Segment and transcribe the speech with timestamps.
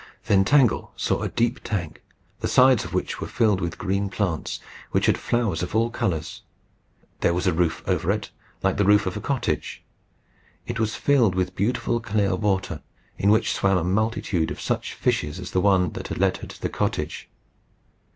[0.25, 2.01] Then Tangle saw a deep tank,
[2.39, 6.41] the sides of which were filled with green plants, which had flowers of all colours.
[7.19, 8.31] There was a roof over it
[8.63, 9.83] like the roof of the cottage.
[10.65, 12.81] It was filled with beautiful clear water,
[13.19, 16.47] in which swam a multitude of such fishes as the one that had led her
[16.47, 17.29] to the cottage.